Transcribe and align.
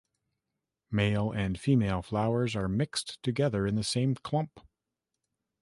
Male 0.89 1.31
and 1.31 1.59
female 1.59 2.01
flowers 2.01 2.55
are 2.55 2.67
mixed 2.67 3.21
together 3.21 3.67
in 3.67 3.75
the 3.75 3.83
same 3.83 4.15
clump. 4.15 4.59